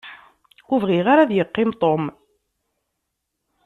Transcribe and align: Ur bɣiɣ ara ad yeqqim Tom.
Ur 0.71 0.79
bɣiɣ 0.83 1.05
ara 1.09 1.21
ad 1.23 1.31
yeqqim 1.33 1.71
Tom. 1.81 2.03